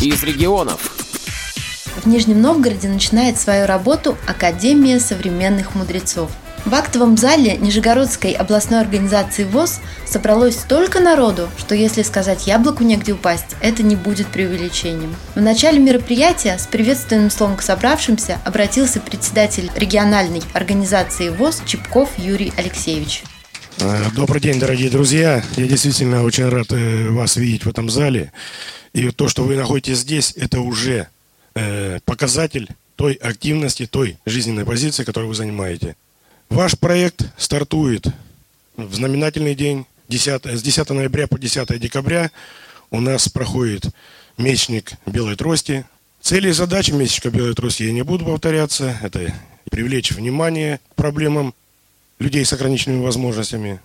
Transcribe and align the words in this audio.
из 0.00 0.22
регионов. 0.22 0.94
В 2.02 2.06
Нижнем 2.06 2.40
Новгороде 2.40 2.88
начинает 2.88 3.38
свою 3.38 3.66
работу 3.66 4.16
Академия 4.26 5.00
современных 5.00 5.74
мудрецов. 5.74 6.30
В 6.64 6.74
актовом 6.74 7.16
зале 7.16 7.56
Нижегородской 7.56 8.32
областной 8.32 8.80
организации 8.80 9.44
ВОЗ 9.44 9.80
собралось 10.06 10.56
столько 10.58 11.00
народу, 11.00 11.48
что 11.56 11.74
если 11.74 12.02
сказать 12.02 12.46
яблоку 12.46 12.84
негде 12.84 13.12
упасть, 13.12 13.56
это 13.60 13.82
не 13.82 13.96
будет 13.96 14.26
преувеличением. 14.28 15.14
В 15.34 15.40
начале 15.40 15.78
мероприятия 15.78 16.58
с 16.58 16.66
приветственным 16.66 17.30
словом 17.30 17.56
к 17.56 17.62
собравшимся 17.62 18.38
обратился 18.44 19.00
председатель 19.00 19.70
региональной 19.76 20.42
организации 20.52 21.30
ВОЗ 21.30 21.62
Чепков 21.64 22.10
Юрий 22.18 22.52
Алексеевич. 22.56 23.22
Э, 23.80 24.04
добрый 24.14 24.40
день, 24.40 24.58
дорогие 24.58 24.90
друзья. 24.90 25.42
Я 25.56 25.66
действительно 25.66 26.24
очень 26.24 26.48
рад 26.48 26.66
э, 26.72 27.08
вас 27.10 27.36
видеть 27.36 27.64
в 27.64 27.68
этом 27.68 27.88
зале. 27.88 28.32
И 28.98 29.12
то, 29.12 29.28
что 29.28 29.44
вы 29.44 29.54
находитесь 29.54 29.98
здесь, 29.98 30.32
это 30.34 30.60
уже 30.60 31.06
э, 31.54 32.00
показатель 32.04 32.68
той 32.96 33.12
активности, 33.12 33.86
той 33.86 34.18
жизненной 34.26 34.64
позиции, 34.64 35.04
которую 35.04 35.28
вы 35.28 35.36
занимаете. 35.36 35.94
Ваш 36.48 36.76
проект 36.76 37.22
стартует 37.36 38.08
в 38.76 38.92
знаменательный 38.92 39.54
день 39.54 39.86
10, 40.08 40.46
с 40.46 40.62
10 40.62 40.90
ноября 40.90 41.28
по 41.28 41.38
10 41.38 41.78
декабря. 41.78 42.32
У 42.90 43.00
нас 43.00 43.28
проходит 43.28 43.84
месячник 44.36 44.94
белой 45.06 45.36
трости. 45.36 45.86
Цели 46.20 46.48
и 46.48 46.52
задачи 46.52 46.90
месячника 46.90 47.30
белой 47.30 47.54
трости 47.54 47.84
я 47.84 47.92
не 47.92 48.02
буду 48.02 48.24
повторяться. 48.24 48.98
Это 49.00 49.32
привлечь 49.70 50.10
внимание 50.10 50.80
к 50.90 50.94
проблемам 50.96 51.54
людей 52.18 52.44
с 52.44 52.52
ограниченными 52.52 53.04
возможностями, 53.04 53.78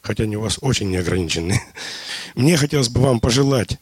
хотя 0.00 0.22
они 0.22 0.36
у 0.36 0.42
вас 0.42 0.58
очень 0.60 0.90
неограниченные. 0.90 1.60
Мне 2.36 2.56
хотелось 2.56 2.88
бы 2.88 3.00
вам 3.00 3.18
пожелать 3.18 3.76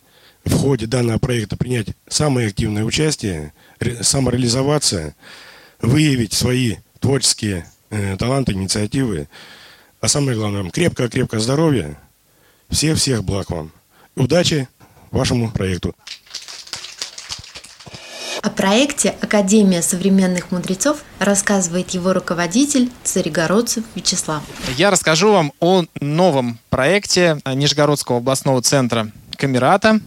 в 0.49 0.57
ходе 0.57 0.87
данного 0.87 1.19
проекта 1.19 1.57
принять 1.57 1.89
самое 2.09 2.49
активное 2.49 2.85
участие, 2.85 3.53
самореализоваться, 4.01 5.15
выявить 5.81 6.33
свои 6.33 6.77
творческие 7.01 7.67
э, 7.91 8.17
таланты, 8.17 8.53
инициативы. 8.53 9.29
А 10.01 10.09
самое 10.09 10.37
главное, 10.37 10.71
крепкое-крепкое 10.71 11.41
здоровье. 11.41 11.99
Всех-всех 12.71 13.25
благ 13.25 13.51
вам. 13.51 13.73
Удачи 14.17 14.69
вашему 15.11 15.51
проекту. 15.51 15.95
О 18.41 18.51
проекте 18.51 19.15
«Академия 19.21 19.83
современных 19.83 20.53
мудрецов» 20.53 21.03
рассказывает 21.19 21.91
его 21.91 22.13
руководитель 22.13 22.91
Царегородцев 23.03 23.85
Вячеслав. 23.95 24.43
Я 24.77 24.91
расскажу 24.91 25.33
вам 25.33 25.53
о 25.61 25.85
новом 26.01 26.59
проекте 26.71 27.41
Нижегородского 27.45 28.19
областного 28.19 28.63
центра 28.63 29.11
Камерата. 29.37 30.01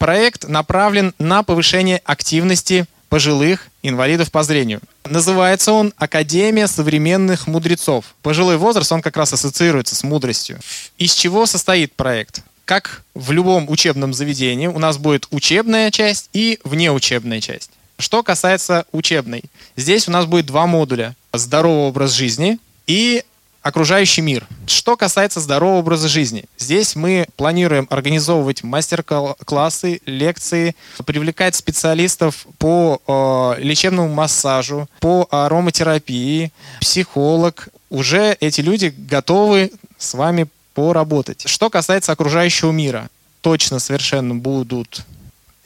Проект 0.00 0.48
направлен 0.48 1.12
на 1.18 1.42
повышение 1.42 2.00
активности 2.04 2.86
пожилых 3.10 3.68
инвалидов 3.82 4.30
по 4.30 4.42
зрению. 4.42 4.80
Называется 5.04 5.72
он 5.72 5.92
«Академия 5.98 6.68
современных 6.68 7.46
мудрецов». 7.46 8.06
Пожилой 8.22 8.56
возраст, 8.56 8.90
он 8.92 9.02
как 9.02 9.18
раз 9.18 9.34
ассоциируется 9.34 9.94
с 9.94 10.02
мудростью. 10.02 10.58
Из 10.96 11.12
чего 11.12 11.44
состоит 11.44 11.92
проект? 11.92 12.40
Как 12.64 13.02
в 13.14 13.30
любом 13.32 13.68
учебном 13.68 14.14
заведении, 14.14 14.68
у 14.68 14.78
нас 14.78 14.96
будет 14.96 15.26
учебная 15.30 15.90
часть 15.90 16.30
и 16.32 16.60
внеучебная 16.64 17.42
часть. 17.42 17.70
Что 17.98 18.22
касается 18.22 18.86
учебной, 18.92 19.44
здесь 19.76 20.08
у 20.08 20.12
нас 20.12 20.24
будет 20.24 20.46
два 20.46 20.66
модуля. 20.66 21.14
Здоровый 21.34 21.88
образ 21.88 22.12
жизни 22.12 22.58
и 22.86 23.22
окружающий 23.62 24.22
мир. 24.22 24.46
Что 24.66 24.96
касается 24.96 25.40
здорового 25.40 25.78
образа 25.78 26.08
жизни, 26.08 26.44
здесь 26.58 26.96
мы 26.96 27.26
планируем 27.36 27.86
организовывать 27.90 28.62
мастер-классы, 28.62 30.00
лекции, 30.06 30.74
привлекать 31.04 31.54
специалистов 31.54 32.46
по 32.58 33.00
э, 33.06 33.62
лечебному 33.62 34.12
массажу, 34.12 34.88
по 35.00 35.28
ароматерапии, 35.30 36.52
психолог. 36.80 37.68
Уже 37.90 38.36
эти 38.40 38.60
люди 38.60 38.94
готовы 38.96 39.72
с 39.98 40.14
вами 40.14 40.46
поработать. 40.74 41.42
Что 41.46 41.68
касается 41.68 42.12
окружающего 42.12 42.70
мира, 42.70 43.10
точно 43.40 43.78
совершенно 43.78 44.34
будут 44.34 45.04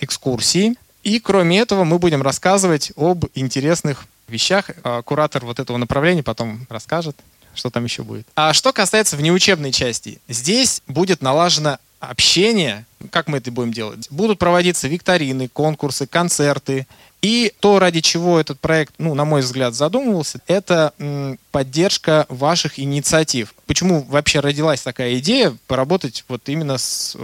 экскурсии. 0.01 0.75
И 1.03 1.21
кроме 1.21 1.59
этого 1.59 1.85
мы 1.85 1.99
будем 1.99 2.23
рассказывать 2.23 2.93
об 2.97 3.27
интересных 3.35 4.07
вещах. 4.29 4.71
А 4.83 5.03
куратор 5.03 5.45
вот 5.45 5.61
этого 5.61 5.77
направления 5.77 6.23
потом 6.23 6.67
расскажет 6.71 7.17
что 7.55 7.71
там 7.71 7.85
еще 7.85 8.03
будет. 8.03 8.27
А 8.35 8.53
что 8.53 8.73
касается 8.73 9.17
внеучебной 9.17 9.73
части, 9.73 10.21
здесь 10.29 10.83
будет 10.87 11.23
налажено 11.23 11.79
общение. 12.01 12.85
Как 13.11 13.29
мы 13.29 13.39
это 13.39 13.51
будем 13.51 13.73
делать? 13.73 14.07
Будут 14.11 14.39
проводиться 14.39 14.89
викторины, 14.89 15.49
конкурсы, 15.49 16.07
концерты. 16.07 16.87
И 17.23 17.53
то, 17.61 17.79
ради 17.79 18.01
чего 18.01 18.39
этот 18.39 18.61
проект, 18.61 18.95
ну, 18.99 19.15
на 19.15 19.25
мой 19.25 19.41
взгляд, 19.41 19.75
задумывался, 19.75 20.41
это 20.47 20.93
м, 20.99 21.39
поддержка 21.53 22.27
ваших 22.29 22.79
инициатив. 22.79 23.55
Почему 23.67 24.03
вообще 24.03 24.41
родилась 24.41 24.83
такая 24.83 25.19
идея 25.19 25.57
поработать 25.67 26.25
вот 26.29 26.49
именно 26.49 26.77
с 26.77 27.17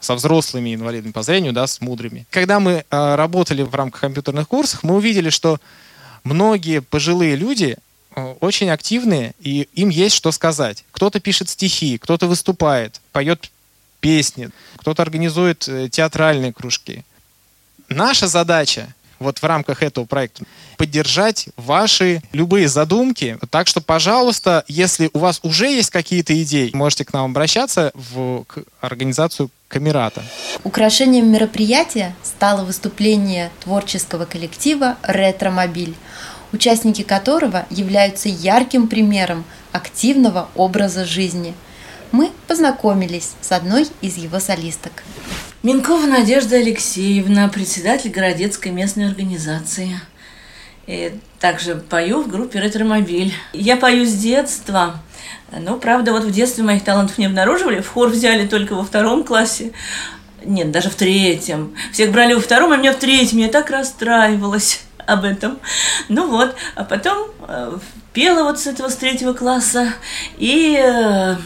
со 0.00 0.14
взрослыми 0.14 0.74
инвалидами 0.74 1.12
по 1.12 1.22
зрению, 1.22 1.52
да, 1.52 1.66
с 1.66 1.80
мудрыми. 1.80 2.26
Когда 2.30 2.60
мы 2.60 2.84
э, 2.88 3.14
работали 3.16 3.62
в 3.62 3.74
рамках 3.74 4.00
компьютерных 4.02 4.46
курсов, 4.46 4.82
мы 4.82 4.94
увидели, 4.94 5.30
что 5.30 5.58
многие 6.24 6.80
пожилые 6.80 7.34
люди, 7.36 7.76
очень 8.40 8.70
активные, 8.70 9.34
и 9.40 9.68
им 9.74 9.88
есть 9.88 10.14
что 10.14 10.32
сказать. 10.32 10.84
Кто-то 10.92 11.20
пишет 11.20 11.48
стихи, 11.48 11.98
кто-то 11.98 12.26
выступает, 12.26 13.00
поет 13.12 13.50
песни, 14.00 14.50
кто-то 14.76 15.02
организует 15.02 15.68
э, 15.68 15.88
театральные 15.88 16.52
кружки. 16.52 17.04
Наша 17.88 18.28
задача 18.28 18.94
вот 19.18 19.38
в 19.38 19.44
рамках 19.44 19.82
этого 19.82 20.04
проекта 20.04 20.44
поддержать 20.76 21.48
ваши 21.56 22.22
любые 22.32 22.68
задумки. 22.68 23.38
Так 23.50 23.66
что, 23.66 23.80
пожалуйста, 23.80 24.64
если 24.68 25.10
у 25.12 25.18
вас 25.18 25.40
уже 25.42 25.66
есть 25.66 25.90
какие-то 25.90 26.40
идеи, 26.42 26.70
можете 26.72 27.04
к 27.04 27.12
нам 27.12 27.30
обращаться 27.30 27.90
в 27.94 28.44
к 28.44 28.62
организацию 28.80 29.50
Камерата. 29.68 30.22
Украшением 30.64 31.30
мероприятия 31.30 32.16
стало 32.22 32.64
выступление 32.64 33.50
творческого 33.62 34.24
коллектива 34.24 34.96
«Ретромобиль» 35.02 35.94
участники 36.52 37.02
которого 37.02 37.66
являются 37.70 38.28
ярким 38.28 38.88
примером 38.88 39.44
активного 39.72 40.48
образа 40.54 41.04
жизни. 41.04 41.54
Мы 42.10 42.30
познакомились 42.46 43.32
с 43.40 43.52
одной 43.52 43.86
из 44.00 44.16
его 44.16 44.40
солисток. 44.40 45.04
Минкова 45.62 46.06
Надежда 46.06 46.56
Алексеевна, 46.56 47.48
председатель 47.48 48.10
городецкой 48.10 48.72
местной 48.72 49.08
организации. 49.08 50.00
И 50.86 51.12
также 51.38 51.74
пою 51.74 52.22
в 52.22 52.28
группе 52.28 52.60
«Ретромобиль». 52.60 53.34
Я 53.52 53.76
пою 53.76 54.06
с 54.06 54.14
детства. 54.14 55.02
Ну, 55.52 55.78
правда, 55.78 56.12
вот 56.12 56.24
в 56.24 56.30
детстве 56.30 56.64
моих 56.64 56.82
талантов 56.82 57.18
не 57.18 57.26
обнаруживали. 57.26 57.80
В 57.80 57.88
хор 57.88 58.08
взяли 58.08 58.46
только 58.46 58.74
во 58.74 58.84
втором 58.84 59.24
классе. 59.24 59.72
Нет, 60.44 60.70
даже 60.70 60.88
в 60.88 60.94
третьем. 60.94 61.74
Всех 61.92 62.10
брали 62.10 62.32
во 62.32 62.40
втором, 62.40 62.72
а 62.72 62.76
меня 62.76 62.92
в 62.92 62.96
третьем. 62.96 63.38
Я 63.38 63.48
так 63.48 63.68
расстраивалась 63.70 64.80
об 65.12 65.24
этом. 65.24 65.58
Ну 66.08 66.28
вот, 66.28 66.54
а 66.74 66.84
потом 66.84 67.28
э, 67.48 67.78
пела 68.12 68.44
вот 68.44 68.60
с 68.60 68.66
этого, 68.66 68.88
с 68.88 68.96
третьего 68.96 69.32
класса, 69.32 69.94
и 70.36 70.78
э, 70.78 71.36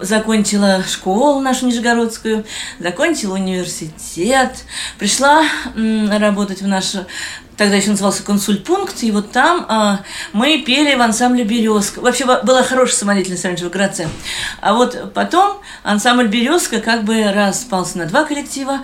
закончила 0.00 0.84
школу 0.88 1.40
нашу 1.40 1.66
нижегородскую, 1.66 2.44
закончила 2.78 3.34
университет, 3.34 4.64
пришла 4.98 5.44
работать 5.74 6.62
в 6.62 6.68
нашу 6.68 7.06
тогда 7.56 7.76
еще 7.76 7.90
назывался 7.90 8.24
консультпункт, 8.24 9.02
и 9.04 9.12
вот 9.12 9.30
там 9.30 9.66
а, 9.68 10.00
мы 10.32 10.62
пели 10.62 10.96
в 10.96 11.02
ансамбле 11.02 11.44
«Березка». 11.44 12.00
Вообще 12.00 12.24
была 12.24 12.62
хорошая 12.64 12.96
самодеятельность 12.96 13.44
раньше 13.44 13.66
в 13.66 13.70
Граце. 13.70 14.08
А 14.60 14.72
вот 14.72 15.12
потом 15.12 15.60
ансамбль 15.84 16.26
«Березка» 16.26 16.80
как 16.80 17.04
бы 17.04 17.30
распался 17.30 17.98
на 17.98 18.06
два 18.06 18.24
коллектива. 18.24 18.80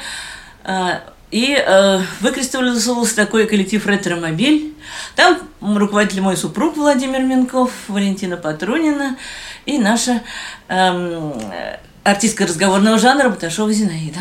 А, 0.63 1.03
и 1.31 1.55
э, 1.55 2.01
выкристаллизовался 2.21 3.17
такой 3.17 3.47
коллектив 3.47 3.85
«Ретромобиль». 3.87 4.75
Там 5.15 5.39
руководитель 5.61 6.23
мой 6.23 6.37
супруг 6.37 6.77
Владимир 6.77 7.21
Минков, 7.21 7.71
Валентина 7.89 8.37
Патрунина 8.37 9.17
и 9.67 9.79
наша 9.79 10.23
э, 10.69 11.75
артистка 12.05 12.47
разговорного 12.47 12.99
жанра 12.99 13.29
Баташова 13.29 13.73
Зинаида. 13.73 14.21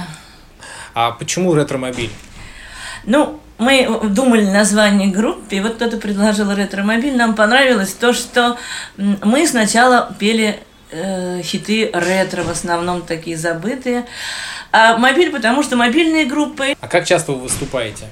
А 0.94 1.12
почему 1.12 1.54
«Ретромобиль»? 1.54 2.12
Ну, 3.06 3.40
мы 3.58 4.02
думали 4.04 4.46
название 4.46 5.08
группе, 5.10 5.58
и 5.58 5.60
вот 5.62 5.76
кто-то 5.76 5.98
предложил 5.98 6.52
ретромобиль. 6.52 7.16
Нам 7.16 7.36
понравилось 7.36 7.94
то, 7.94 8.14
что 8.14 8.58
мы 8.98 9.48
сначала 9.48 10.14
пели 10.20 10.60
э, 10.92 11.42
хиты 11.42 11.90
ретро, 11.94 12.44
в 12.44 12.50
основном 12.50 13.02
такие 13.02 13.38
забытые. 13.38 14.06
А 14.72 14.98
мобиль, 14.98 15.32
потому 15.32 15.64
что 15.64 15.76
мобильные 15.76 16.26
группы. 16.26 16.76
А 16.80 16.88
как 16.88 17.06
часто 17.06 17.32
вы 17.32 17.40
выступаете? 17.40 18.06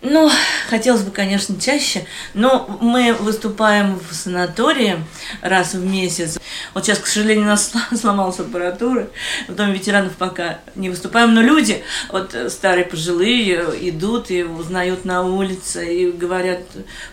Ну, 0.00 0.30
хотелось 0.68 1.02
бы, 1.02 1.10
конечно, 1.10 1.60
чаще, 1.60 2.06
но 2.32 2.78
мы 2.80 3.12
выступаем 3.14 3.98
в 3.98 4.14
санатории 4.14 4.96
раз 5.42 5.74
в 5.74 5.84
месяц. 5.84 6.38
Вот 6.72 6.86
сейчас, 6.86 7.00
к 7.00 7.06
сожалению, 7.08 7.44
у 7.44 7.48
нас 7.48 7.72
сломалась 8.00 8.38
аппаратура, 8.38 9.08
в 9.48 9.54
Доме 9.56 9.74
ветеранов 9.74 10.12
пока 10.12 10.60
не 10.76 10.88
выступаем, 10.88 11.34
но 11.34 11.42
люди, 11.42 11.82
вот 12.10 12.34
старые 12.48 12.84
пожилые, 12.84 13.88
идут 13.90 14.30
и 14.30 14.44
узнают 14.44 15.04
на 15.04 15.22
улице, 15.22 15.92
и 15.92 16.12
говорят, 16.12 16.60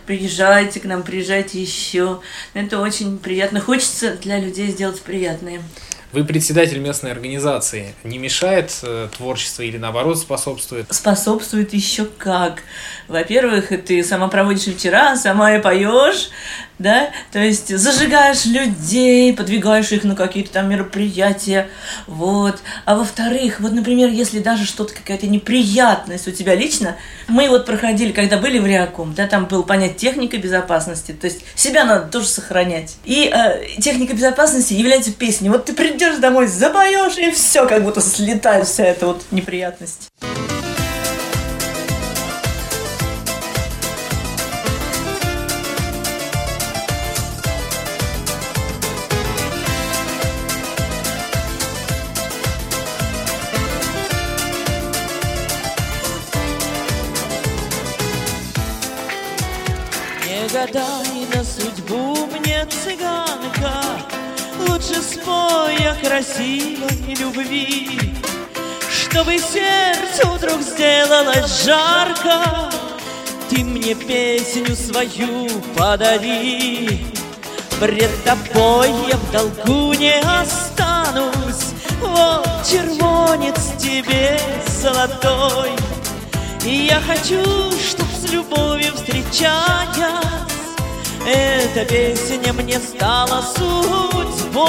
приезжайте 0.06 0.78
к 0.78 0.84
нам, 0.84 1.02
приезжайте 1.02 1.60
еще. 1.60 2.20
Это 2.54 2.80
очень 2.80 3.18
приятно. 3.18 3.60
Хочется 3.60 4.16
для 4.16 4.38
людей 4.38 4.70
сделать 4.70 5.00
приятное. 5.02 5.60
Вы 6.12 6.24
председатель 6.24 6.78
местной 6.78 7.10
организации. 7.10 7.94
Не 8.04 8.18
мешает 8.18 8.72
э, 8.82 9.08
творчество 9.16 9.62
или 9.62 9.76
наоборот 9.76 10.18
способствует? 10.18 10.86
Способствует 10.90 11.74
еще 11.74 12.06
как. 12.06 12.62
Во-первых, 13.08 13.68
ты 13.84 14.02
сама 14.02 14.28
проводишь 14.28 14.66
вечера, 14.66 15.16
сама 15.16 15.54
и 15.54 15.60
поешь, 15.60 16.30
да, 16.78 17.10
то 17.32 17.38
есть 17.38 17.76
зажигаешь 17.76 18.44
людей, 18.44 19.32
подвигаешь 19.34 19.92
их 19.92 20.04
на 20.04 20.14
какие-то 20.14 20.52
там 20.52 20.68
мероприятия, 20.68 21.68
вот. 22.06 22.58
А 22.84 22.96
во-вторых, 22.96 23.60
вот, 23.60 23.72
например, 23.72 24.10
если 24.10 24.40
даже 24.40 24.66
что-то, 24.66 24.94
какая-то 24.94 25.26
неприятность 25.26 26.28
у 26.28 26.32
тебя 26.32 26.54
лично, 26.54 26.96
мы 27.28 27.48
вот 27.48 27.64
проходили, 27.64 28.12
когда 28.12 28.36
были 28.36 28.58
в 28.58 28.66
Реаком, 28.66 29.14
да, 29.14 29.26
там 29.26 29.46
был 29.46 29.62
понять 29.62 29.96
техника 29.96 30.36
безопасности, 30.36 31.12
то 31.12 31.26
есть 31.26 31.44
себя 31.54 31.84
надо 31.84 32.08
тоже 32.08 32.26
сохранять. 32.26 32.96
И 33.04 33.32
э, 33.32 33.80
техника 33.80 34.14
безопасности 34.14 34.74
является 34.74 35.12
песней. 35.12 35.48
Вот 35.48 35.64
ты 35.64 35.72
придешь 35.72 36.16
домой, 36.16 36.46
запоешь, 36.46 37.16
и 37.18 37.30
все, 37.30 37.66
как 37.66 37.82
будто 37.84 38.00
слетает 38.00 38.66
вся 38.66 38.84
эта 38.84 39.06
вот 39.06 39.24
неприятность. 39.30 40.10
Гадай 60.66 61.26
на 61.34 61.44
судьбу 61.44 62.26
мне, 62.26 62.66
цыганка, 62.66 63.82
Лучше 64.68 65.00
спой 65.02 65.76
о 65.88 65.94
красивой 66.02 67.14
любви, 67.14 68.00
Чтобы 68.90 69.38
сердцу 69.38 70.28
вдруг 70.34 70.60
сделалось 70.60 71.64
жарко, 71.64 72.70
Ты 73.50 73.64
мне 73.64 73.94
песню 73.94 74.74
свою 74.74 75.48
подари. 75.76 77.06
Пред 77.80 78.10
тобой 78.24 78.90
я 79.08 79.16
в 79.16 79.30
долгу 79.32 79.92
не 79.94 80.18
останусь, 80.20 81.74
Вот 82.00 82.48
червонец 82.68 83.72
тебе 83.78 84.40
золотой. 84.80 85.70
И 86.64 86.86
я 86.86 87.00
хочу, 87.00 87.44
чтоб 87.78 88.05
с 88.26 88.32
любовью 88.32 88.94
встречая 88.94 89.86
эта 91.26 91.84
песня 91.84 92.52
мне 92.52 92.78
стала 92.78 93.42
судьбой. 93.42 94.64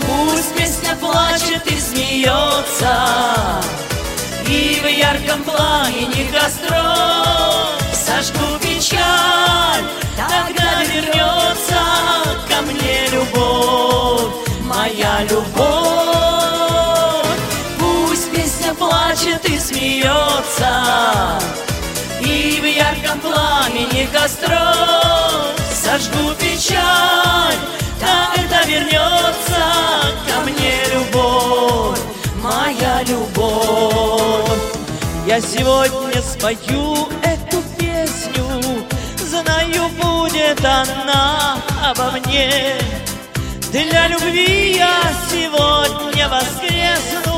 Пусть 0.00 0.54
песня 0.54 0.96
плачет 0.96 1.66
и 1.66 1.78
смеется, 1.78 2.96
И 4.48 4.80
в 4.82 4.86
ярком 4.86 5.42
пламени 5.44 6.30
костров 6.32 7.78
Сожгу 7.92 8.58
печаль, 8.60 9.84
тогда 10.16 10.82
вернется 10.84 11.78
Ко 12.48 12.62
мне 12.62 13.06
любовь, 13.12 13.41
плачет 19.22 19.48
и 19.48 19.58
смеется, 19.58 20.84
и 22.20 22.60
в 22.60 22.64
ярком 22.64 23.20
пламени 23.20 24.08
костров 24.12 25.54
Сожгу 25.72 26.32
печаль, 26.38 27.56
тогда 28.00 28.62
вернется 28.64 29.62
ко 30.26 30.40
мне 30.42 30.74
любовь, 30.94 31.98
моя 32.42 33.02
любовь. 33.02 34.60
Я 35.26 35.40
сегодня 35.40 36.22
спою 36.22 37.08
эту 37.22 37.62
песню, 37.78 38.84
Знаю, 39.18 39.88
будет 40.00 40.64
она 40.64 41.58
обо 41.82 42.12
мне. 42.12 42.76
Для 43.72 44.08
любви 44.08 44.76
я 44.76 45.00
сегодня 45.30 46.28
воскресну, 46.28 47.31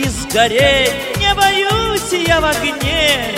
И 0.00 0.08
сгореть. 0.08 1.18
Не 1.18 1.34
боюсь 1.34 2.26
я 2.26 2.40
в 2.40 2.44
огне. 2.46 3.34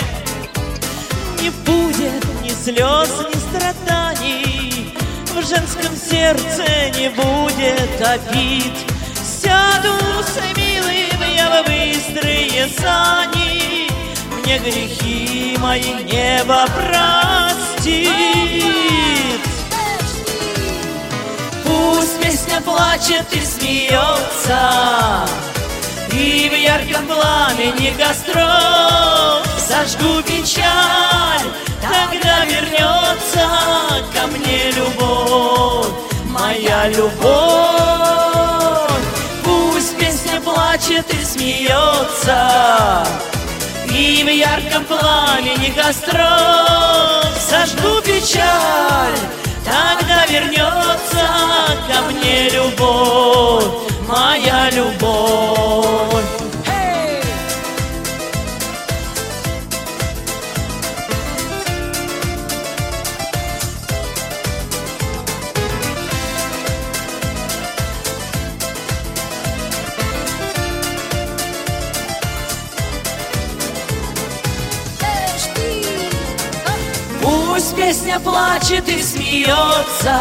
Не 1.41 1.49
будет 1.49 2.23
ни 2.41 2.51
слез, 2.51 3.09
ни 3.27 3.37
страданий, 3.49 4.95
В 5.33 5.45
женском 5.45 5.93
сердце 5.97 6.63
не 6.97 7.09
будет 7.09 8.01
обид. 8.01 8.73
Сяду 9.41 9.97
с 10.23 10.37
милым 10.55 11.21
я 11.35 11.49
в 11.49 11.65
быстрые 11.65 12.69
сани, 12.79 13.89
Мне 14.37 14.57
грехи 14.59 15.57
мои 15.59 15.93
небо 16.05 16.65
простит. 16.77 18.13
Пусть 21.65 22.21
песня 22.21 22.61
плачет 22.61 23.25
и 23.33 23.41
смеется, 23.41 25.27
И 26.13 26.49
в 26.49 26.55
ярком 26.55 27.07
пламени 27.07 27.93
костров 27.97 29.47
Зажгу 29.67 30.21
печаль, 30.21 31.47
тогда 31.81 32.45
вернется 32.45 33.49
ко 34.13 34.27
мне 34.27 34.71
любовь, 34.71 35.87
моя 36.25 36.87
любовь. 36.89 37.23
Пусть 39.43 39.97
песня 39.97 40.39
плачет 40.41 41.11
и 41.11 41.23
смеется, 41.25 43.07
и 43.89 44.23
в 44.23 44.29
ярком 44.29 44.85
пламени 44.85 45.73
костров 45.75 47.33
Зажгу 47.49 48.01
печаль, 48.01 49.17
тогда 49.65 50.25
вернется 50.25 51.25
ко 51.87 52.11
мне 52.11 52.49
любовь, 52.49 53.65
моя 54.07 54.69
любовь. 54.71 56.42
Песня 78.03 78.19
плачет 78.19 78.87
и 78.89 79.01
смеется, 79.01 80.19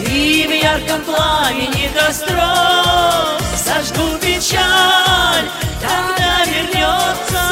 И 0.00 0.46
в 0.48 0.52
ярком 0.52 1.00
пламени 1.02 1.88
костров. 1.94 3.40
Сожгу 3.56 4.18
печаль, 4.20 5.48
тогда 5.80 6.44
вернется 6.46 7.44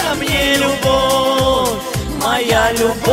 ко 0.00 0.14
мне 0.14 0.56
любовь, 0.58 1.82
моя 2.22 2.70
любовь. 2.72 3.10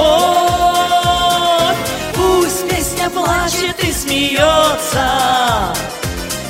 Пусть 2.14 2.70
песня 2.70 3.10
плачет 3.10 3.84
и 3.84 3.92
смеется, 3.92 5.10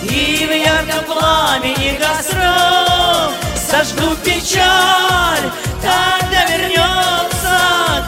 И 0.03 0.45
в 0.45 0.51
ярком 0.51 1.05
пламени 1.05 1.97
костров. 1.97 3.31
Сожгу 3.55 4.15
печаль, 4.25 5.51
тогда 5.81 6.45
вернется 6.49 7.26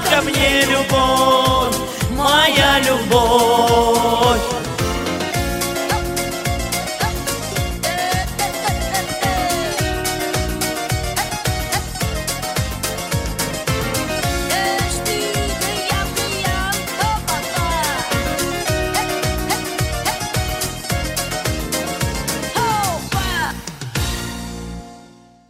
ко 0.10 0.22
мне 0.22 0.66
любовь, 0.66 1.75
моя 2.12 2.80
любовь. 2.80 3.99